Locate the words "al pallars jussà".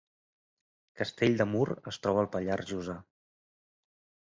2.25-2.99